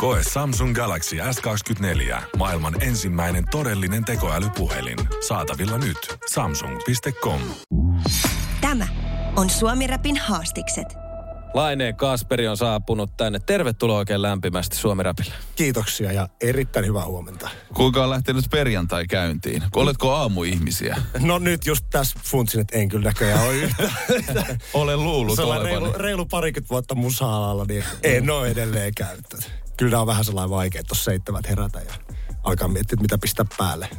[0.00, 2.22] Koe Samsung Galaxy S24.
[2.36, 4.98] Maailman ensimmäinen todellinen tekoälypuhelin.
[5.28, 6.16] Saatavilla nyt.
[6.32, 7.40] Samsung.com.
[8.60, 8.86] Tämä
[9.36, 11.09] on Suomi Rapin haastikset.
[11.54, 13.38] Laineen Kasperi on saapunut tänne.
[13.46, 15.32] Tervetuloa oikein lämpimästi Suomi Rapille.
[15.56, 17.48] Kiitoksia ja erittäin hyvää huomenta.
[17.74, 19.62] Kuinka on lähtenyt perjantai käyntiin?
[19.76, 20.96] Oletko aamuihmisiä?
[21.20, 23.90] No nyt just tässä funtsin, että en kyllä näköjään ole yhtä.
[24.74, 26.02] Olen luullut Sellainen reilu, olevani.
[26.02, 29.50] reilu parikymmentä vuotta musa-alalla, niin en ole edelleen käyttänyt.
[29.76, 31.92] Kyllä on vähän sellainen vaikea tuossa seitsemät herätä ja
[32.42, 33.88] alkaa miettiä, mitä pistää päälle.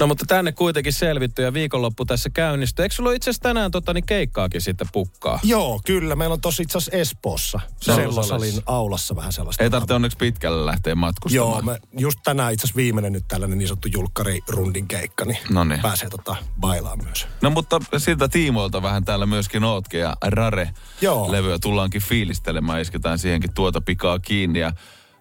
[0.00, 2.82] No mutta tänne kuitenkin selvitty ja viikonloppu tässä käynnistyy.
[2.82, 5.40] Eikö sulla itse asiassa tänään tota, niin keikkaakin sitten pukkaa?
[5.42, 6.16] Joo, kyllä.
[6.16, 7.60] Meillä on tosi itse asiassa Espoossa.
[7.80, 9.64] Sellosalin aulassa vähän sellaista.
[9.64, 11.50] Ei tarvitse onneksi pitkälle lähteä matkustamaan.
[11.52, 15.80] Joo, me, just tänään itse asiassa viimeinen nyt tällainen niin sanottu julkkari-rundin keikka, niin Noniin.
[15.80, 17.26] pääsee tota bailaan myös.
[17.42, 20.30] No mutta siltä tiimoilta vähän täällä myöskin ootkin ja Joo.
[20.30, 22.80] Rare-levyä tullaankin fiilistelemään.
[22.80, 24.72] Isketään siihenkin tuota pikaa kiinni ja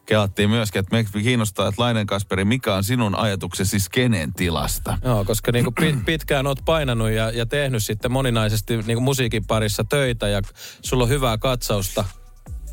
[0.06, 4.98] kelattiin myöskin, että me kiinnostaa, että Lainen Kasperi, mikä on sinun ajatuksesi skenen tilasta?
[5.04, 9.84] Joo, koska niinku pi- pitkään oot painanut ja, ja tehnyt sitten moninaisesti niinku musiikin parissa
[9.84, 10.42] töitä ja
[10.82, 12.06] sulla on hyvää katsausta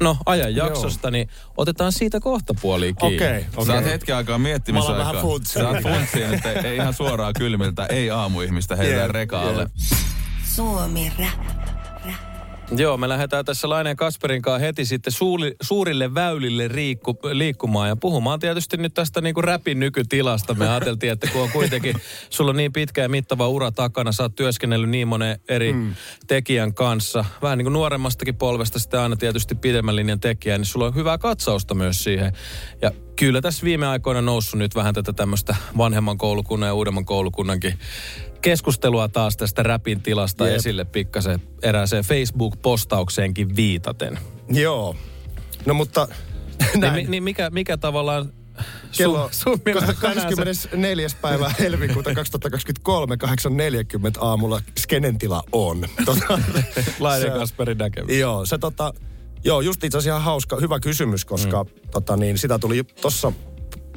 [0.01, 3.17] no, ajanjaksosta, niin otetaan siitä kohta puoliin kiinni.
[3.17, 3.67] Okei, Okay.
[3.67, 3.93] Saat okei.
[3.93, 4.95] hetken aikaa Mä miettimisaikaa.
[4.97, 5.63] alan vähän funtsia.
[5.63, 9.63] Saat funtsia, että ei ihan suoraan kylmiltä, ei aamuihmistä heidän Jep, rekaalle.
[9.63, 9.71] jep.
[10.45, 11.60] Suomi Rap.
[12.77, 17.97] Joo, me lähdetään tässä Laineen Kasperin kanssa heti sitten suuli, suurille väylille riikku, liikkumaan ja
[17.97, 20.55] puhumaan tietysti nyt tästä niin kuin räpin nykytilasta.
[20.55, 21.97] Me ajateltiin, että kun on kuitenkin,
[22.31, 25.95] sulla on niin pitkä ja mittava ura takana, sä oot työskennellyt niin monen eri mm.
[26.27, 27.25] tekijän kanssa.
[27.43, 31.19] Vähän niin kuin nuoremmastakin polvesta sitten aina tietysti pidemmän linjan tekijä, niin sulla on hyvää
[31.19, 32.33] katsausta myös siihen.
[32.83, 37.79] Ja kyllä tässä viime aikoina noussut nyt vähän tätä tämmöistä vanhemman koulukunnan ja uudemman koulukunnankin
[38.43, 40.57] keskustelua taas tästä räpin tilasta Jep.
[40.57, 44.19] esille pikkasen erääseen Facebook-postaukseenkin viitaten.
[44.49, 44.97] Joo.
[45.67, 46.09] No mutta
[46.61, 46.95] Niin, näin.
[46.95, 48.33] mi- niin mikä, mikä tavallaan
[48.97, 51.07] Kello sun, sun mielestä tänään se- 24.
[51.23, 55.81] päivä helmikuuta 2023, 8.40 aamulla skenen tila on.
[56.05, 56.39] Tota,
[57.01, 58.17] Lainen se- Kasperin näkemys.
[58.19, 58.95] Joo, se tota,
[59.45, 61.71] joo, just itse asiassa hauska, hyvä kysymys, koska mm.
[61.91, 63.33] tota niin, sitä tuli tuossa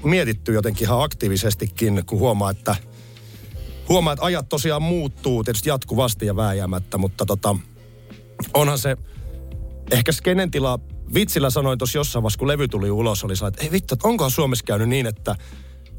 [0.03, 2.75] mietitty jotenkin ihan aktiivisestikin, kun huomaa, että
[3.89, 7.55] huomaa, että ajat tosiaan muuttuu tietysti jatkuvasti ja vääjäämättä, mutta tota,
[8.53, 8.97] onhan se
[9.91, 10.79] ehkä skenen tila,
[11.13, 14.07] vitsillä sanoin tuossa jossain vaiheessa, kun levy tuli ulos, oli sellainen, että ei vittu, että
[14.07, 15.35] onkohan Suomessa käynyt niin, että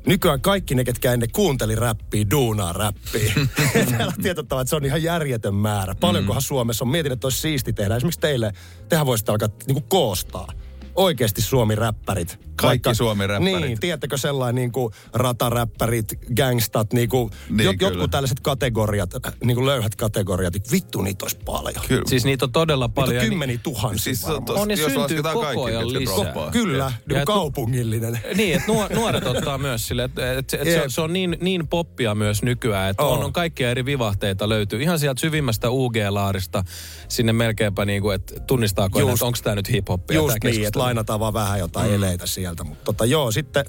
[0.06, 3.34] nykyään kaikki ne, ketkä ennen kuunteli räppiä, duunaa räppiä.
[3.90, 5.94] Täällä tietottava, että se on ihan järjetön määrä.
[5.94, 6.88] Paljonkohan Suomessa on.
[6.88, 7.96] Mietin, että olisi siisti tehdä.
[7.96, 8.52] Esimerkiksi teille,
[8.88, 10.48] tehän voisitte alkaa niin kuin koostaa.
[10.94, 12.38] Oikeasti Suomi-räppärit.
[12.56, 13.60] Kaikki Suomi-räppärit.
[13.60, 16.06] Niin, tiedättekö sellainen niin kuin rataräppärit,
[16.36, 19.10] gangstat, niin kuin, Niin, jot, jotkut tällaiset kategoriat,
[19.44, 20.54] niin kuin löyhät kategoriat.
[20.54, 21.84] niin Vittu, niitä olisi paljon.
[21.88, 22.02] Kyllä.
[22.06, 23.10] Siis niitä on todella Niitä paljon.
[23.10, 24.48] on ja ni- kymmeniä tuhansia Siis varmaan.
[24.48, 26.14] tos- On ja jos syntyy koko kaikki, ajan ketkä lisää.
[26.16, 26.50] droppaa.
[26.50, 28.20] Kyllä, Ja niin kaupungillinen.
[28.36, 30.84] Niin, että nuor, nuoret ottaa myös sille, että et, et se, Jep.
[30.88, 33.18] se on niin, niin poppia myös nykyään, että On.
[33.18, 34.82] on, on kaikkia eri vivahteita löytyy.
[34.82, 36.64] Ihan sieltä syvimmästä UG-laarista
[37.08, 40.14] sinne melkeinpä niin kuin, että tunnistaako että onko tämä nyt hip-hoppia.
[40.14, 41.94] Just niin, että lainataan vaan vähän jotain mm.
[41.94, 42.64] eleitä sieltä.
[42.64, 43.64] Mutta tota, joo, sitten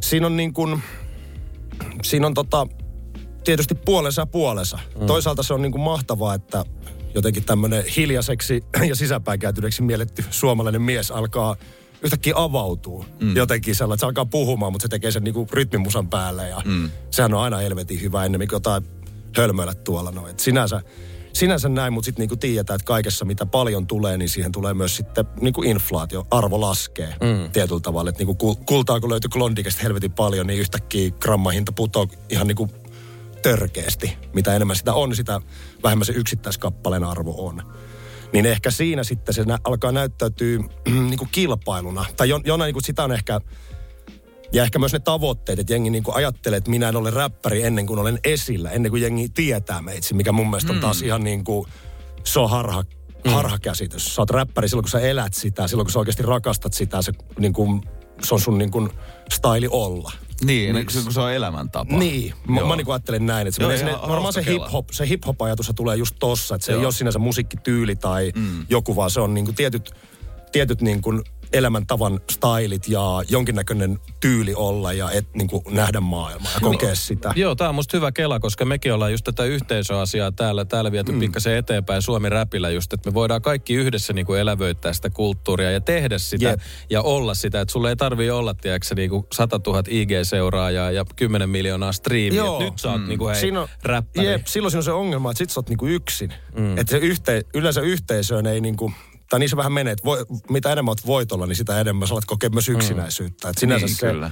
[0.00, 0.82] siinä on niin kuin,
[2.02, 2.66] siinä on tota,
[3.44, 4.78] tietysti puolensa ja puolensa.
[5.00, 5.06] Mm.
[5.06, 6.64] Toisaalta se on niin kuin mahtavaa, että
[7.14, 11.56] jotenkin tämmöinen hiljaiseksi ja sisäpäinkäytyneeksi mielletty suomalainen mies alkaa
[12.02, 13.04] yhtäkkiä avautuu.
[13.20, 13.36] Mm.
[13.36, 16.48] Jotenkin sellainen, että se alkaa puhumaan, mutta se tekee sen niinku rytmimusan päälle.
[16.48, 16.90] Ja mm.
[17.10, 18.84] sehän on aina helvetin hyvä ennen kuin jotain
[19.36, 20.10] hölmöillä tuolla.
[20.10, 20.82] No, et sinänsä,
[21.36, 24.96] sinänsä näin, mutta sitten niinku tiedetään, että kaikessa mitä paljon tulee, niin siihen tulee myös
[24.96, 27.50] sitten niinku inflaatio, arvo laskee mm.
[27.52, 28.08] tietyllä tavalla.
[28.10, 32.68] Että niinku kul- kultaa kun löytyy Klondikesta helvetin paljon, niin yhtäkkiä grammahinta putoaa ihan niinku
[33.42, 34.16] törkeästi.
[34.32, 35.40] Mitä enemmän sitä on, sitä
[35.82, 37.62] vähemmän se yksittäiskappaleen arvo on.
[38.32, 42.04] Niin ehkä siinä sitten se nä- alkaa näyttäytyä niin kuin kilpailuna.
[42.16, 43.40] Tai jo, jonain niin kuin sitä on ehkä,
[44.52, 47.62] ja ehkä myös ne tavoitteet, että jengi niin kuin ajattelee, että minä en ole räppäri
[47.62, 51.24] ennen kuin olen esillä, ennen kuin jengi tietää meitsi, mikä mun mielestä on taas ihan
[51.24, 51.68] niin kuin,
[52.24, 52.84] se on harha,
[53.24, 54.14] harhakäsitys.
[54.14, 57.12] Sä oot räppäri silloin, kun sä elät sitä, silloin kun sä oikeasti rakastat sitä, se,
[57.38, 57.82] niin kuin,
[58.24, 58.90] se on sun niin kuin,
[59.32, 60.12] staili olla.
[60.44, 60.86] Niin, niin.
[61.04, 61.96] kun se on elämäntapa.
[61.96, 62.68] Niin, mä, Joo.
[62.68, 65.96] mä niin ajattelen näin, että se, Joo, menee sinne, varmaan se hip-hop, se hip-hop-ajatus tulee
[65.96, 66.80] just tossa, että se Joo.
[66.80, 68.66] ei ole sinänsä musiikkityyli tai mm.
[68.68, 69.90] joku, vaan se on niin kuin tietyt,
[70.52, 71.22] tietyt niin kuin
[71.52, 77.32] elämäntavan stylit ja jonkinnäköinen tyyli olla ja et, niin kuin nähdä maailmaa ja kokea sitä.
[77.36, 81.12] Joo, tämä on musta hyvä kela, koska mekin ollaan just tätä yhteisöasiaa täällä, täällä viety
[81.12, 81.18] mm.
[81.18, 85.70] pikkasen eteenpäin Suomi Räpillä just, että me voidaan kaikki yhdessä niin kuin elävöittää sitä kulttuuria
[85.70, 86.60] ja tehdä sitä Jep.
[86.90, 91.04] ja olla sitä, että sulle ei tarvii olla, tiedätkö, niin kuin 100 000 IG-seuraajaa ja
[91.16, 92.52] 10 miljoonaa striimiä, Joo.
[92.52, 93.08] että nyt sä oot mm.
[93.08, 94.26] niin kuin hei, Siinä on, räppäri.
[94.26, 96.32] jep, silloin siinä on se ongelma, että sit sä oot niinku yksin.
[96.56, 96.78] Mm.
[96.78, 98.92] Että se yhte, yleensä yhteisöön ei niinku,
[99.30, 102.14] tai niin se vähän menee, että voi, mitä enemmän oot voitolla, niin sitä enemmän sä
[102.14, 103.48] alat kokea myös yksinäisyyttä.
[103.48, 104.30] Et sinänsä Niin, se, kyllä.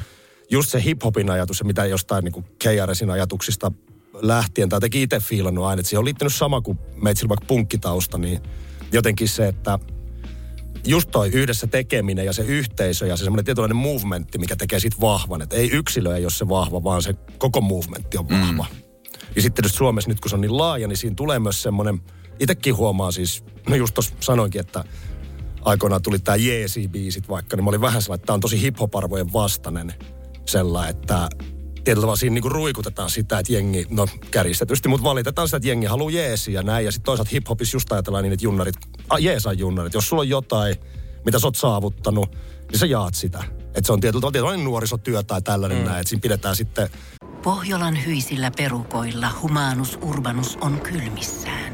[0.51, 3.73] just se hip-hopin ajatus, ja mitä jostain niinku KRSin ajatuksista
[4.15, 8.19] lähtien, tai jotenkin itse fiilannut aina, että siihen on liittynyt sama kuin meitsillä vaikka punkkitausta,
[8.19, 8.41] niin
[8.93, 9.79] jotenkin se, että
[10.87, 14.97] just toi yhdessä tekeminen ja se yhteisö ja se semmoinen tietynlainen movementti, mikä tekee siitä
[15.01, 15.43] vahvan.
[15.43, 18.67] Että ei yksilö ei ole se vahva, vaan se koko movementti on vahva.
[18.71, 18.85] Mm.
[19.37, 22.01] Ja sitten Suomessa nyt kun se on niin laaja, niin siinä tulee myös semmoinen,
[22.41, 24.85] itsekin huomaa siis, no just tuossa sanoinkin, että
[25.65, 29.33] aikoinaan tuli tämä Jeesi-biisit vaikka, niin mä olin vähän sellainen, että tämä on tosi hip-hop-arvojen
[29.33, 29.95] vastainen
[30.47, 31.29] sellainen, että
[31.85, 35.87] tietyllä tavalla siinä niinku ruikutetaan sitä, että jengi, no kärjistetysti, mutta valitetaan sitä, että jengi
[35.87, 36.85] haluaa jeesiä ja näin.
[36.85, 38.75] Ja sitten toisaalta hip-hopissa just ajatellaan niin, että junnarit,
[39.11, 39.95] a, jeesaa junnarit.
[39.95, 40.77] Jos sulla on jotain,
[41.25, 42.37] mitä sä oot saavuttanut,
[42.71, 43.45] niin sä jaat sitä.
[43.65, 45.85] Että se on tietyllä tavalla tietynlainen nuorisotyö tai tällainen mm.
[45.85, 46.89] näin, että siinä pidetään sitten
[47.43, 51.74] Pohjolan hyisillä perukoilla humanus urbanus on kylmissään.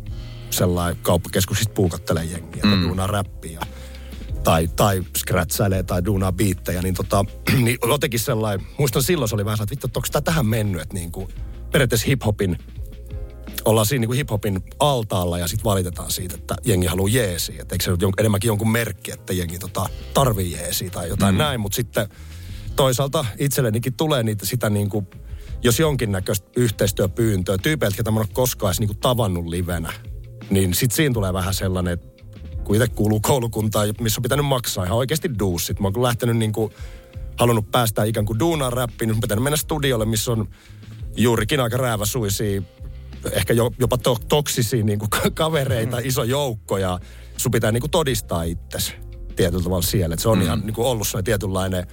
[0.51, 2.83] sellainen kauppakeskuksista puukattelee jengiä, mm.
[2.83, 3.59] duunaa räppiä.
[4.43, 7.25] Tai, tai scratchailee tai duunaa biittejä, niin, tota,
[7.65, 10.81] niin jotenkin sellainen, muistan silloin se oli vähän sellainen, että vittu, onko tämä tähän mennyt,
[10.81, 11.27] että niin kuin,
[11.71, 12.57] periaatteessa hiphopin,
[13.65, 17.61] ollaan siinä niin kuin hiphopin altaalla ja sitten valitetaan siitä, että jengi haluaa jeesiä.
[17.61, 21.39] Että eikö se ole enemmänkin jonkun merkki, että jengi tota, tarvii jeesiä tai jotain mm.
[21.39, 22.07] näin, mutta sitten
[22.75, 25.07] toisaalta itsellenikin tulee niitä sitä niin kuin,
[25.63, 29.93] jos jonkinnäköistä yhteistyöpyyntöä, tyypeiltä, ketä mä en ole koskaan edes niin kuin tavannut livenä,
[30.51, 32.23] niin sitten siinä tulee vähän sellainen, että
[32.63, 35.79] kun itse kuuluu koulukuntaan, missä on pitänyt maksaa ihan oikeasti duussit.
[35.79, 36.73] Mä oon lähtenyt niin kuin,
[37.37, 40.47] halunnut päästä ikään kuin duunaan räppiin, niin pitänyt mennä studiolle, missä on
[41.15, 42.61] juurikin aika rääväsuisia,
[43.31, 46.05] ehkä jo, jopa to, toksisia niin kuin kavereita, mm.
[46.05, 46.99] iso joukko ja
[47.37, 48.93] sun pitää niin kuin todistaa itsesi
[49.35, 50.13] tietyllä tavalla siellä.
[50.13, 50.43] Et se on mm.
[50.43, 51.87] ihan niin kuin ollut sellainen tietynlainen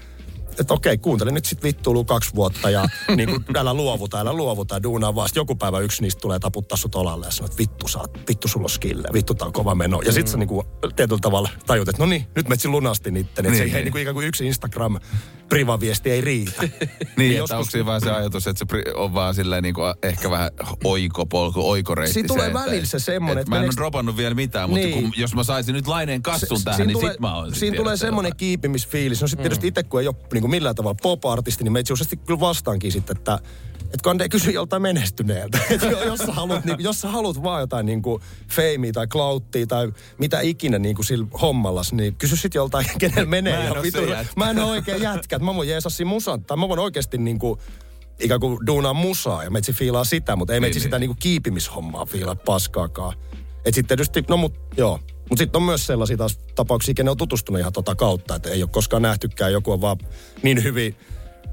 [0.61, 2.85] että okei, kuuntele nyt sit vittuilua kaksi vuotta ja
[3.17, 5.29] niin kuin, älä luovuta, älä luovuta, duunaa vaan.
[5.29, 8.19] Sitten joku päivä yksi niistä tulee taputtaa sut olalle ja sanoo, että vittu sä oot,
[8.29, 10.03] vittu sulla on skille, vittu tää on kova meno.
[10.05, 10.67] Ja sit sä niin kuin,
[10.97, 13.47] tietyllä tavalla tajut, että no niin, nyt metsi lunasti niitten.
[13.47, 14.97] Että se ei, Niin, niin kuin, ikään kuin yksi Instagram
[15.49, 16.53] privaviesti ei riitä.
[17.17, 19.95] Niin, joskus- että onko siinä vaan se ajatus, että se on vaan silleen niin kuin
[20.03, 20.51] ehkä vähän
[20.85, 24.87] oikopolku, oikoreitti Siinä tulee välillä se semmonen, että Mä en ole dropannut vielä mitään, mutta
[24.87, 25.03] Niin.
[25.03, 27.97] kun, jos mä saisin nyt laineen kassun tähän, niin tulee, sit mä oon Siinä tulee
[27.97, 29.21] semmoinen kiipimisfiilis.
[29.21, 32.17] No sitten tietysti itse, kun ei ole niin kuin millään tavalla pop-artisti, niin meitä useasti
[32.17, 33.39] kyllä vastaankin sitten, että
[33.85, 35.59] että Kande kysy joltain menestyneeltä.
[35.71, 39.07] Et jo- jos, sä haluat, niin, jos sä haluat vaan jotain niin kuin feimiä tai
[39.07, 43.53] clouttia tai mitä ikinä niin kuin sillä hommallas, niin kysy sitten joltain, kenellä menee.
[43.59, 43.99] Mä en ja vitu-
[44.37, 45.37] mä en ole oikein jätkä.
[45.37, 46.45] että Mä voin jeesaa siinä musan.
[46.45, 47.61] Tai mä voin oikeasti niin kuin,
[48.21, 51.19] ikään kuin duunaa musaa ja meitsi fiilaa sitä, mutta ei meitsi Niin, sitä niin kuin
[51.19, 53.13] kiipimishommaa fiilaa paskaakaan.
[53.65, 55.01] Et sitten tietysti, no mut joo.
[55.29, 58.63] Mutta sitten on myös sellaisia taas tapauksia, kenen on tutustunut ihan tota kautta, että ei
[58.63, 59.53] ole koskaan nähtykään.
[59.53, 59.97] Joku on vaan
[60.43, 60.97] niin hyvin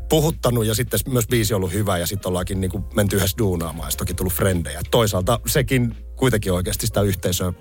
[0.09, 3.37] puhuttanut ja sitten myös biisi on ollut hyvä ja sitten ollaankin niin kuin menty yhdessä
[3.37, 4.81] duunaamaan ja sitten onkin tullut frendejä.
[4.91, 7.53] Toisaalta sekin kuitenkin oikeasti sitä yhteisöä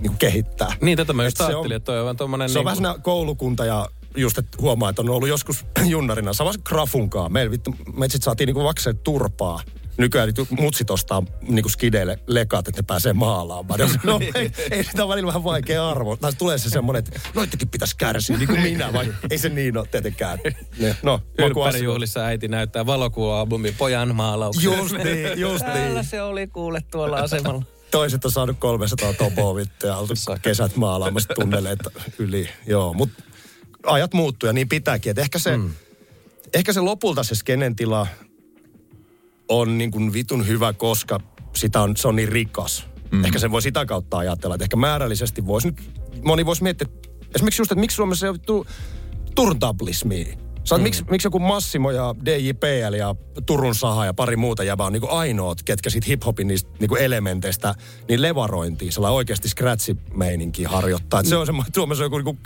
[0.00, 0.72] niin kuin kehittää.
[0.80, 2.50] Niin, tätä mä Et just on- ajattelin, että toi on tommonen...
[2.50, 6.32] Se on niin vähän siinä koulukunta ja just, että huomaa, että on ollut joskus junnarina
[6.32, 7.32] samassa grafunkaan.
[7.32, 9.60] Meillä vittu, me sit saatiin niinku vakseen turpaa.
[10.00, 13.80] Nykyään nyt mutsit ostaa niinku skideille lekat, että ne pääsee maalaamaan.
[13.80, 16.16] Ja no, ei, ei, sitä on välillä vähän vaikea arvo.
[16.16, 19.76] Tai tulee se semmoinen, että noitakin pitäisi kärsiä, niin kuin minä, vai ei se niin
[19.76, 20.38] ole tietenkään.
[21.02, 21.20] No.
[21.38, 24.76] Ylppärijuhlissa äiti näyttää valokuva-albumin pojan maalauksia.
[24.76, 26.04] Just niin, just Täällä niin.
[26.04, 27.62] se oli kuule tuolla asemalla.
[27.90, 32.48] Toiset on saanut 300 topoa vittu ja oltu kesät maalaamassa tunneleita yli.
[32.66, 33.22] Joo, mutta
[33.86, 35.10] ajat muuttuu ja niin pitääkin.
[35.10, 35.70] Et ehkä, se, mm.
[36.54, 38.06] ehkä se lopulta se skenen tila
[39.50, 41.20] on niin kuin vitun hyvä, koska
[41.56, 42.86] sitä on, se on niin rikas.
[43.10, 43.24] Mm.
[43.24, 45.90] Ehkä se voi sitä kautta ajatella, että ehkä määrällisesti voisi nyt,
[46.24, 48.66] moni voisi miettiä, että esimerkiksi just, että miksi Suomessa ei ole vittu
[50.70, 50.82] Sä mm.
[50.82, 53.14] miksi, miksi joku Massimo ja DJPL ja
[53.46, 57.74] Turun Saha ja pari muuta jäbää on niinku ainoat, ketkä sit hiphopin niistä niinku elementeistä
[58.08, 61.20] niin levarointiin, sellainen oikeasti scratchi-meininki harjoittaa.
[61.20, 62.36] Et se on semmoinen, Suomessa on joku niinku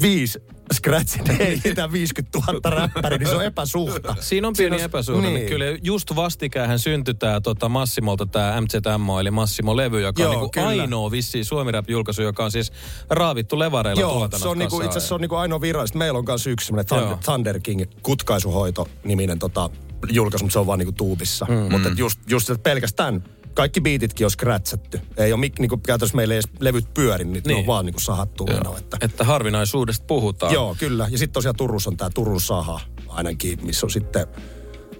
[0.00, 0.42] viisi
[0.74, 4.14] Scratch Dayitä 50 000 räppäri, niin se on epäsuhta.
[4.20, 5.22] Siinä on pieni on- epäsuhta.
[5.22, 5.48] Niin.
[5.48, 10.36] Kyllä just vastikään hän syntyi tämä tota Massimolta tämä MZMO, eli Massimo-levy, joka Joo, on
[10.36, 10.66] niinku kyllä.
[10.66, 12.72] ainoa vissiin suomi julkaisu joka on siis
[13.10, 15.98] raavittu levareilla Joo, se on niinku, itse asiassa se on niinku ainoa virallista.
[15.98, 17.47] Meillä on kanssa yksi semmoinen Thunder.
[17.48, 19.70] Thunder King kutkaisuhoito-niminen tota,
[20.12, 21.46] julkaisu, mutta se on vaan niinku tuubissa.
[21.48, 21.54] Mm.
[21.70, 23.24] Mutta just, just pelkästään
[23.54, 24.98] kaikki biititkin on scratchattu.
[25.16, 27.42] Ei ole mik- niinku, käytännössä meillä ei edes levyt pyöri, niin, niin.
[27.46, 27.60] ne Niin.
[27.60, 28.96] on vaan niinku sahattu meno, että.
[29.00, 30.52] Että harvinaisuudesta puhutaan.
[30.52, 31.08] Joo, kyllä.
[31.10, 34.26] Ja sitten tosiaan Turussa on tämä Turun Saha ainakin, missä on sitten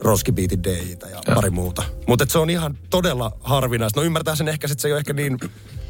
[0.00, 1.82] Roskibiitin DJ ja, ja pari muuta.
[2.06, 4.00] Mutta se on ihan todella harvinaista.
[4.00, 5.38] No ymmärtää sen ehkä, että se ei ole ehkä niin...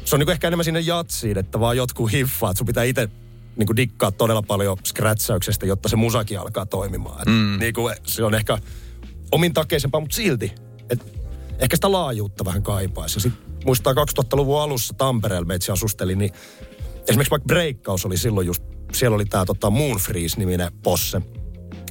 [0.05, 2.51] Se on niinku ehkä enemmän sinne jatsiin, että vaan jotkut hiffaa.
[2.51, 3.09] Että sun pitää itse
[3.59, 7.21] niinku dikkaa todella paljon scratchauksesta, jotta se musakin alkaa toimimaan.
[7.21, 7.59] Et mm.
[7.59, 8.57] niinku, se on ehkä
[9.31, 10.51] omin takeisempaa, mutta silti.
[10.89, 11.19] Et
[11.59, 13.17] ehkä sitä laajuutta vähän kaipaisi.
[13.17, 13.33] Ja sit
[13.65, 16.31] muistaa 2000-luvun alussa Tampereella meitsi asusteli, niin
[17.07, 18.63] esimerkiksi vaikka breikkaus oli silloin just,
[18.93, 21.21] siellä oli tämä tota Moonfreeze-niminen posse.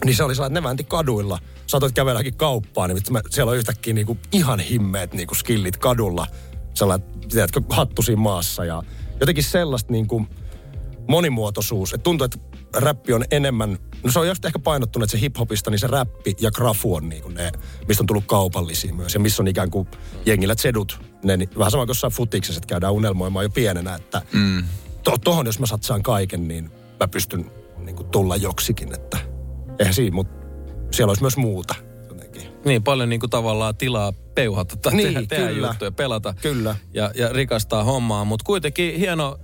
[0.05, 1.39] Niin se oli sellainen, että ne väänti kaduilla.
[1.67, 6.27] Saatoit kävelläkin kauppaan, niin mä, siellä on yhtäkkiä niinku ihan himmeet niinku skillit kadulla.
[6.75, 8.83] Sellainen, tiedätkö, hattu siinä maassa ja
[9.21, 10.27] jotenkin sellaista niinku
[11.09, 11.93] monimuotoisuus.
[11.93, 12.39] Et tuntuu, että
[12.77, 16.37] räppi on enemmän, no se on just ehkä painottunut, että se hiphopista, niin se räppi
[16.41, 17.53] ja grafu on niinku ne,
[17.89, 19.15] mistä on tullut kaupallisia myös.
[19.15, 19.89] Ja missä on ikään kuin
[20.27, 24.23] jengillä zedut, ne, niin, vähän sama kuin jossain futiksessa, että käydään unelmoimaan jo pienenä, että
[24.33, 24.65] mm.
[25.03, 29.19] to, tohon jos mä satsaan kaiken, niin mä pystyn niinku tulla joksikin, että
[29.79, 30.35] eihän siinä, mutta
[30.91, 31.75] siellä olisi myös muuta
[32.09, 32.43] jotenkin.
[32.65, 35.67] Niin paljon niin kuin tavallaan tilaa peuhata tai Niin, tehdä, tehdä kyllä.
[35.67, 36.77] juttuja, pelata Kyllä.
[36.95, 38.25] ja, ja rikastaa hommaa.
[38.25, 39.39] Mutta kuitenkin hieno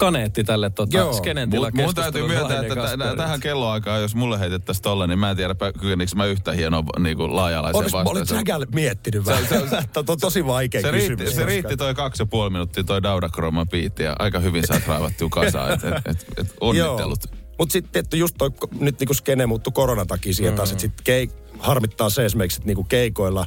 [0.00, 1.12] kaneetti tälle tota, Joo.
[1.12, 3.16] Skenen Mun, mun täytyy myöntää, että tä- Kasperista.
[3.16, 7.16] tähän kelloaikaan, jos mulle heitettäisiin tolle, niin mä en tiedä, kykenikö mä yhtä hienoa niin
[7.16, 8.38] kuin laaja-alaiseen Olis, olit vastauseen.
[8.40, 9.46] säkään miettinyt vähän?
[9.48, 9.58] Se,
[9.96, 11.18] on to, tosi vaikea Se kysymys.
[11.18, 14.80] riitti, se riitti toi kaksi ja puoli minuuttia toi Daudachroma biitti ja aika hyvin sä
[14.86, 15.72] raivattu kasaan.
[15.72, 17.20] Et, et, et, et onnittelut.
[17.58, 20.92] Mutta sitten että just toi, nyt niinku skene muuttui koronan takia siihen taas, että sit
[21.04, 23.46] keik, harmittaa se esimerkiksi, että niinku keikoilla,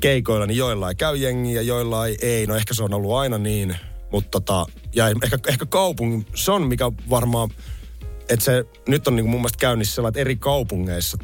[0.00, 2.46] keikoilla, niin joillain käy jengiä, joillain ei.
[2.46, 3.76] No ehkä se on ollut aina niin,
[4.14, 7.50] mutta tota, ja ehkä, ehkä kaupungin, se on mikä varmaan,
[8.28, 11.18] että se nyt on niinku mun mielestä käynnissä sellainen, että eri kaupungeissa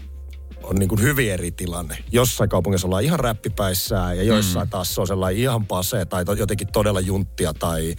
[0.63, 1.99] on niin kuin hyvin eri tilanne.
[2.13, 4.71] Jossain kaupungissa ollaan ihan räppipäissään ja joissain mm.
[4.71, 7.95] taas se on sellainen ihan pase tai to, jotenkin todella junttia tai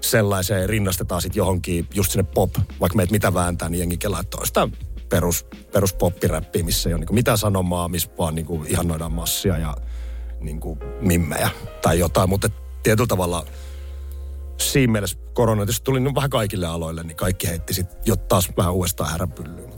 [0.00, 4.36] sellaiseen rinnastetaan sitten johonkin just sinne pop, vaikka meitä mitä vääntää, niin jengi kelaa, että
[4.40, 4.68] on sitä
[5.08, 9.58] perus, perus poppiräppiä, missä ei ole niin mitään sanomaa, missä vaan niin kuin ihannoidaan massia
[9.58, 9.76] ja
[10.40, 11.50] niin kuin mimmejä
[11.82, 13.46] tai jotain, mutta et tietyllä tavalla
[14.60, 18.50] siinä mielessä korona tietysti tuli nyt vähän kaikille aloille, niin kaikki heitti sitten jo taas
[18.56, 19.70] vähän uudestaan häränpyllyyn.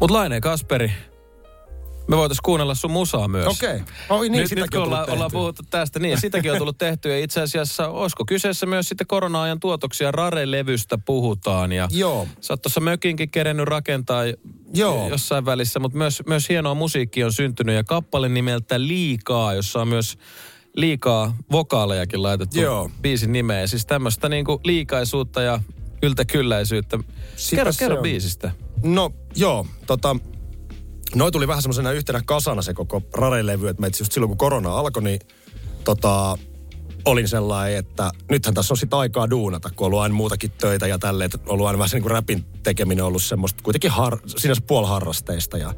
[0.00, 0.92] Mutta Laine Kasperi,
[2.08, 3.46] me voitaisiin kuunnella sun musaa myös.
[3.46, 3.80] Okei.
[4.08, 6.78] Oi niin, nyt, sitäkin nyt kun on ollaan, ollaan puhuttu tästä, niin sitäkin on tullut
[6.78, 7.12] tehtyä.
[7.12, 11.72] Ja itse asiassa, olisiko kyseessä myös sitten korona-ajan tuotoksia, Rare-levystä puhutaan.
[11.72, 12.28] Ja Joo.
[12.40, 14.22] Sä oot tuossa mökinkin kerennyt rakentaa
[14.74, 15.08] Joo.
[15.08, 17.74] jossain välissä, mutta myös, myös hienoa musiikkia on syntynyt.
[17.74, 20.18] Ja kappale nimeltä Liikaa, jossa on myös
[20.76, 22.90] liikaa vokaalejakin laitettu Joo.
[23.02, 23.68] biisin nimeen.
[23.68, 25.60] Siis tämmöistä niinku liikaisuutta ja
[26.02, 26.98] yltäkylläisyyttä.
[27.36, 28.02] Sitä kerro, kerro on.
[28.02, 28.50] biisistä.
[28.82, 30.16] No joo, tota,
[31.14, 34.78] noi tuli vähän semmoisena yhtenä kasana se koko Rare-levy, että meitä just silloin kun korona
[34.78, 35.20] alkoi, niin
[35.84, 36.38] tota,
[37.04, 40.86] olin sellainen, että nythän tässä on sit aikaa duunata, kun on ollut aina muutakin töitä
[40.86, 43.90] ja tälleen, että on ollut aina vähän se niin kuin räpin tekeminen ollut semmoista kuitenkin
[43.90, 45.74] har, sinänsä puoliharrasteista ja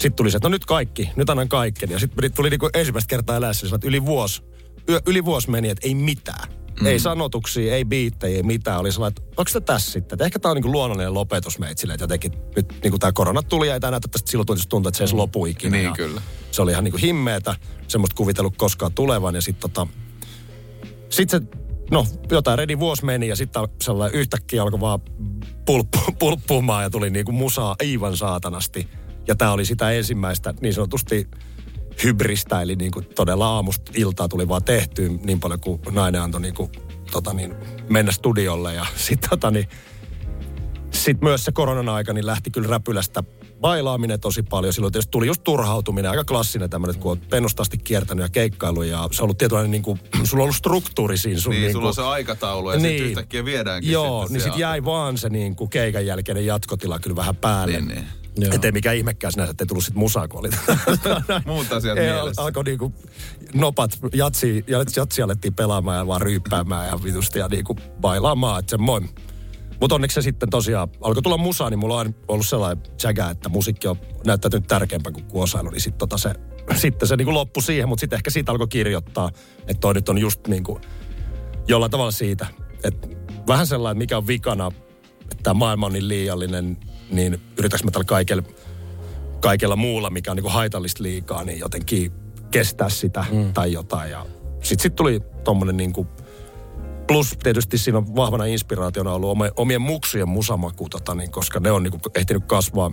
[0.00, 1.92] sitten tuli se, että no nyt kaikki, nyt annan kaikkeni.
[1.92, 4.42] Ja sitten tuli niin kuin ensimmäistä kertaa eläessä, niin että yli vuosi,
[5.06, 6.48] yli vuosi meni, että ei mitään.
[6.80, 6.86] Mm.
[6.86, 8.80] Ei sanotuksia, ei biittejä, ei mitään.
[8.80, 10.16] Oli sellainen, että onko tämä tässä sitten?
[10.16, 13.00] Että ehkä tämä on niin kuin luonnollinen lopetus meitä silleen, että jotenkin nyt niin kuin
[13.00, 15.76] tämä korona tuli ja ei tämä näytä tästä silloin tuntuu, että se ei lopu ikinä.
[15.76, 16.22] Niin, ja kyllä.
[16.50, 17.54] Se oli ihan niin kuin himmeetä,
[17.88, 19.86] semmoista kuvitellut koskaan tulevan ja sitten tota,
[21.10, 21.58] sitten se,
[21.90, 25.00] no jotain redi vuosi meni ja sitten sellainen yhtäkkiä alkoi vaan
[25.66, 28.88] pulppu, pulppumaan ja tuli niinku musaa aivan saatanasti.
[29.28, 31.28] Ja tämä oli sitä ensimmäistä niin sanotusti
[32.04, 36.70] hybristä, eli niinku todella aamusta iltaa tuli vaan tehtyä niin paljon kuin nainen antoi niinku,
[37.10, 37.54] tota niin,
[37.88, 38.74] mennä studiolle.
[38.74, 39.68] Ja sitten tota niin,
[40.90, 43.22] sit myös se koronan aika niin lähti kyllä räpylästä
[43.60, 44.72] bailaaminen tosi paljon.
[44.72, 49.08] Silloin tietysti tuli just turhautuminen, aika klassinen tämmöinen, kun oot pennosti kiertänyt ja keikkailu ja
[49.12, 51.88] se on ollut tietynlainen, niin kuin, sulla on ollut struktuuri siinä sun Niin, niin sulla
[51.88, 52.88] on se aikataulu ja niin.
[52.88, 56.98] sitten yhtäkkiä viedäänkin Joo, sitten niin sitten jäi vaan se niin kuin keikan jälkeinen jatkotila
[56.98, 57.80] kyllä vähän päälle.
[57.80, 58.06] Niin, niin.
[58.38, 58.54] Joo.
[58.54, 60.48] Että ei mikään ihmekään sinänsä, että ei tullut sitten musaa, kun oli.
[61.46, 62.42] Muut asiat Ei, mielessä.
[62.42, 62.94] Alkoi niinku
[63.54, 64.64] nopat, jatsi,
[64.96, 69.10] jatsi alettiin pelaamaan ja vaan ryyppäämään ja vitusti ja niinku bailaamaan, että semmoin.
[69.80, 73.48] Mutta onneksi se sitten tosiaan alkoi tulla musaa, niin mulla on ollut sellainen jägä, että
[73.48, 76.34] musiikki on näyttäytynyt tärkeämpää kuin kuosailu, niin sitten tota se,
[76.74, 79.30] sitten se niinku loppui siihen, mutta sitten ehkä siitä alkoi kirjoittaa,
[79.60, 80.80] että toi nyt on just niinku
[81.68, 82.46] jollain tavalla siitä,
[82.84, 83.08] että
[83.46, 84.72] vähän sellainen, mikä on vikana
[85.30, 86.76] että tämä maailma on niin liiallinen,
[87.10, 88.42] niin yritäks mä tällä kaikella,
[89.40, 92.12] kaikella muulla, mikä on niin kuin haitallista liikaa, niin jotenkin
[92.50, 93.52] kestää sitä mm.
[93.52, 94.10] tai jotain.
[94.10, 94.26] Ja
[94.62, 96.08] sitten sit tuli tommonen niin kuin,
[97.06, 101.70] plus tietysti siinä on vahvana inspiraationa ollut omien, omien muksujen musamaku, tota, niin, koska ne
[101.70, 102.92] on niin kuin, ehtinyt kasvaa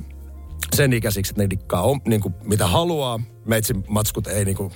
[0.75, 3.19] sen ikäisiksi, että ne dikkaa on, niin kuin, mitä haluaa.
[3.45, 4.71] Meitsin matskut ei niin kuin,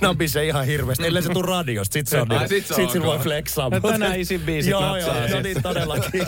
[0.00, 1.92] nabise ihan hirveästi, ellei se tuu radiosta.
[1.92, 3.68] Sitten se on Ai, niin, sit se sit sit voi flexaa.
[3.68, 6.26] No mutta- tänään isin biisit Joo, joo, no niin todellakin.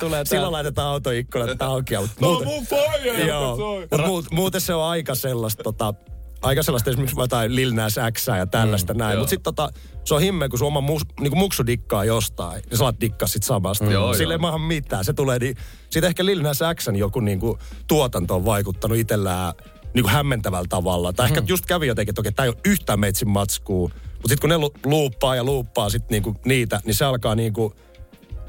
[0.00, 1.94] Tulee Silloin laitetaan autoikkunat auki.
[1.94, 3.56] ja- Muuten, mun faija, joo,
[3.90, 5.94] mut muut, muuten se on aika sellaista, tota,
[6.42, 9.18] aika sellaista esimerkiksi jotain Lil Nas Xää ja tällaista mm, näin.
[9.18, 9.68] Mutta sitten tota,
[10.04, 13.28] se on himmeä, kun sun oma mus, niinku muksu dikkaa jostain, niin sä alat dikkaa
[13.28, 13.84] sit samasta.
[13.84, 13.90] Mm.
[13.90, 15.04] Joo, Sille ei maahan mitään.
[15.04, 15.56] Se tulee, niin,
[15.90, 19.52] siitä ehkä Lil Nas Xn joku niinku tuotanto on vaikuttanut itsellään
[19.98, 21.12] niinku hämmentävällä tavalla.
[21.12, 21.34] Tai Mm.
[21.36, 23.88] ehkä just kävi jotenkin, että okei, tää ei ole yhtään meitsin matskuu.
[23.88, 27.74] Mutta sitten kun ne lu- luuppaa ja luuppaa sit niinku niitä, niin se alkaa niinku,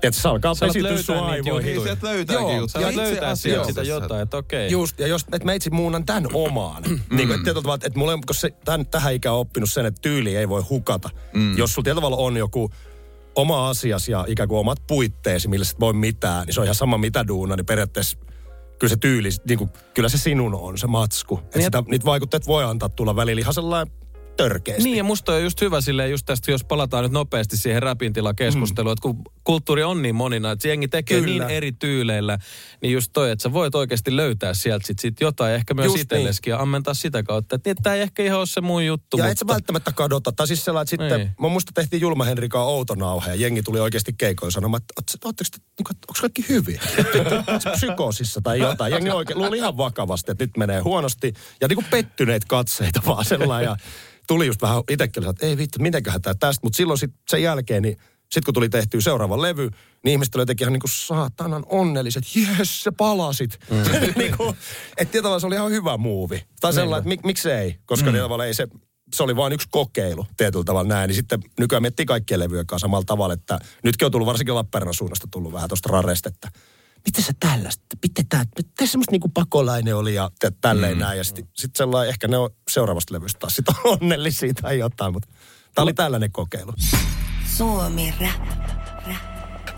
[0.04, 0.54] että se alkaa
[0.84, 1.72] löytää sun aivoihin.
[1.74, 2.68] Niin, sieltä löytääkin Joo.
[2.68, 4.72] Sä Itse löytää sieltä sitä jotain, että okei.
[4.72, 6.84] Just, ja jos et meitsi muunan tämän omaan.
[6.84, 9.70] niin kuin, että tietyllä tavalla, että mulla on, koska se, tämän, tähän ikään on oppinut
[9.70, 11.10] sen, että tyyli ei voi hukata.
[11.34, 11.58] Mm.
[11.58, 12.70] Jos sulla tietyllä tavalla on joku
[13.36, 16.66] oma asias ja ikään kuin omat puitteesi, millä sä et voi mitään, niin se on
[16.66, 18.18] ihan sama mitä duuna, niin periaatteessa
[18.80, 21.38] kyllä se tyyli, niin kuin, kyllä se sinun on, se matsku.
[21.38, 23.94] Että Niin, sitä, niitä vaikutteet voi antaa tulla välillä ihan sellainen
[24.44, 24.84] törkeästi.
[24.84, 28.14] Niin ja musta on just hyvä silleen just tästä, jos palataan nyt nopeasti siihen räpin
[28.14, 28.94] tila keskusteluun, mm.
[28.94, 31.46] että kun kulttuuri on niin monina, että jengi tekee Kyllä.
[31.46, 32.38] niin eri tyyleillä,
[32.82, 36.00] niin just toi, että sä voit oikeasti löytää sieltä sit, sit jotain, ehkä myös Just
[36.00, 37.56] itselleskin ja ammentaa sitä kautta.
[37.56, 39.32] Että niin, tämä ei ehkä ihan ole se mun juttu, Ja mutta...
[39.32, 40.32] et sä välttämättä kadota.
[40.32, 41.30] Tai siis sellainen, että sitten, Ei.
[41.42, 45.50] mä muista tehtiin Julma Henrikaan outo nauhe ja jengi tuli oikeasti keikoille sanomaan, että ootteko
[45.52, 46.80] te, niin onko kaikki hyvin?
[47.72, 48.94] Psykoosissa tai jotain?
[48.94, 51.34] Jengi oikein luuli ihan vakavasti, että nyt menee huonosti.
[51.62, 53.76] Ja niin kuin pettyneitä katseita vaan sellainen.
[54.30, 56.60] Tuli just vähän itsekin, että ei vittu, mitenköhän tämä tästä.
[56.64, 59.70] Mutta silloin sit sen jälkeen, niin sitten kun tuli tehtyä seuraava levy,
[60.04, 62.24] niin ihmiset oli jotenkin ihan niin kuin saatanan onnelliset.
[62.36, 63.60] Jes, sä palasit.
[63.70, 63.78] Mm.
[64.22, 64.56] niin kuin,
[64.98, 66.44] että tietyllä se oli ihan hyvä muuvi.
[66.60, 68.18] Tai sellainen, että mik, miksei, koska mm.
[68.18, 68.68] tavalla ei se,
[69.16, 71.08] se oli vain yksi kokeilu tietyllä tavalla näin.
[71.08, 74.94] Niin sitten nykyään miettii kaikkien levyjen kanssa samalla tavalla, että nytkin on tullut varsinkin Lappeenrannan
[74.94, 76.52] suunnasta tullut vähän tuosta raresta, että
[77.06, 81.00] miten se tällaista, miten tämä, miten semmoista niinku pakolainen oli ja tä- tälleen mm.
[81.00, 81.18] näin.
[81.18, 83.66] Ja sitten sit sellainen, ehkä ne on seuraavasta levystä taas sit
[84.02, 85.30] onnellisia tai jotain, mutta
[85.76, 86.74] tämä oli tällainen kokeilu.
[87.58, 88.79] Suomi Rap.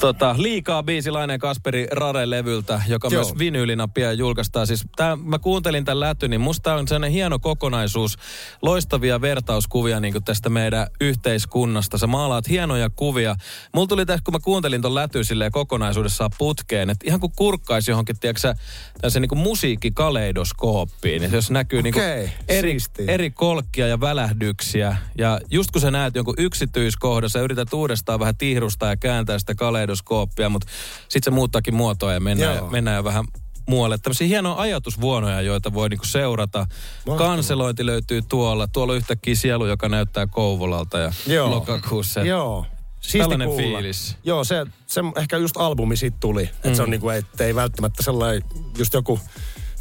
[0.01, 3.23] Tota, liikaa biisilainen Kasperi Rare-levyltä, joka Joo.
[3.23, 4.67] myös vinyylinä pian julkaistaan.
[4.67, 8.17] Siis tää, mä kuuntelin tämän lätyn, niin musta on sellainen hieno kokonaisuus,
[8.61, 11.97] loistavia vertauskuvia niin kuin tästä meidän yhteiskunnasta.
[11.97, 13.35] Sä maalaat hienoja kuvia.
[13.75, 17.91] Mulla tuli tässä, kun mä kuuntelin ton läty silleen kokonaisuudessaan putkeen, että ihan kuin kurkkaisi
[17.91, 18.55] johonkin, tiedätkö sä,
[19.01, 21.23] tämmöisen niin musiikkikaleidoskooppiin.
[21.23, 22.05] Että jos näkyy niin kuin
[22.47, 24.97] eri, eri kolkkia ja välähdyksiä.
[25.17, 29.55] Ja just kun sä näet jonkun yksityiskohdan, sä yrität uudestaan vähän tihrustaa ja kääntää sitä
[29.91, 30.67] kaleidoskooppia, mutta
[31.09, 32.69] sit se muuttaakin muotoa ja mennään, Joo.
[32.69, 33.25] mennään jo vähän
[33.67, 33.97] muualle.
[33.97, 36.59] Tämmöisiä hienoja ajatusvuonoja, joita voi niinku seurata.
[37.07, 37.17] Mahtavaa.
[37.17, 38.67] Kanselointi löytyy tuolla.
[38.67, 41.49] Tuolla on yhtäkkiä sielu, joka näyttää Kouvolalta ja Joo.
[41.51, 42.19] lokakuussa.
[42.21, 42.65] Joo.
[43.01, 43.63] Siisti Tällainen kuulla.
[43.77, 44.15] fiilis.
[44.23, 46.43] Joo, se, se ehkä just albumi siitä tuli.
[46.43, 46.75] Että Mm.
[46.75, 48.43] se on niinku, ettei välttämättä sellainen,
[48.77, 49.19] just joku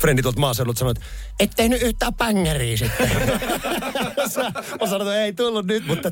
[0.00, 1.04] frendi tuolta maaseudulta sanoi, että
[1.40, 3.10] et tehnyt yhtään bängeria sitten.
[4.80, 6.10] mä sanoin, että ei tullut nyt, mutta...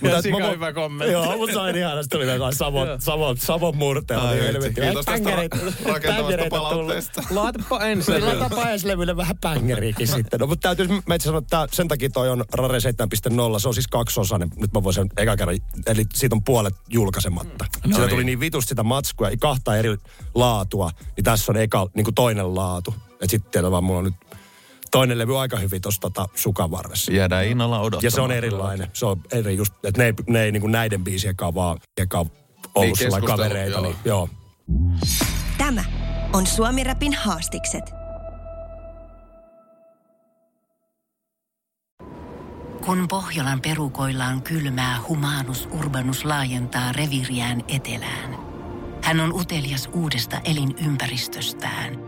[0.00, 1.12] mutta sika mä- hyvä kommentti.
[1.12, 2.02] Joo, mutta se oli ihana.
[2.02, 4.28] Sitten tuli jotain Savon, Savon, Savon murteella.
[4.28, 4.80] Ai niin vitsi, helvetti.
[4.80, 7.22] kiitos tästä ra- rakentavasta palautteesta.
[7.30, 8.14] Laatapa ensin.
[8.14, 10.40] Niin laitapa ensi levylle vähän bängeriäkin sitten.
[10.40, 13.60] No, mutta täytyy mä itse sanoa, että tää- sen takia toi on Rare 7.0.
[13.60, 14.50] Se on siis kaksiosainen.
[14.56, 17.64] Nyt mä voin sen eka kerran, eli siitä on puolet julkaisematta.
[17.64, 18.08] No Siitä niin.
[18.10, 19.96] tuli niin vitusti sitä matskua ja kahta eri
[20.34, 20.90] laatua.
[21.16, 22.94] Niin tässä on eka, niin kuin toinen laatu.
[23.20, 24.14] Et sitten vaan mulla on nyt
[24.90, 27.12] toinen levy aika hyvin tuossa tota, sukan varressa.
[27.12, 28.04] Jäädään innolla odottamaan.
[28.04, 28.88] Ja se on erilainen.
[28.92, 31.78] Se on eri just, että ne ei, ne ei niin kuin näiden biisien kanssa vaan
[31.96, 33.70] eka ollut Niin, niin, kavereita.
[33.78, 33.82] joo.
[33.82, 34.28] Niin, joo.
[35.58, 35.84] Tämä
[36.32, 37.84] on Suomi Rapin haastikset.
[42.86, 48.36] Kun Pohjolan perukoillaan kylmää, humanus urbanus laajentaa reviriään etelään.
[49.02, 52.07] Hän on utelias uudesta elinympäristöstään.